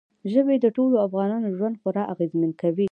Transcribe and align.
ژبې 0.31 0.55
د 0.63 0.65
ټولو 0.75 0.95
افغانانو 1.07 1.47
ژوند 1.57 1.75
خورا 1.81 2.03
اغېزمن 2.13 2.51
کوي. 2.61 2.79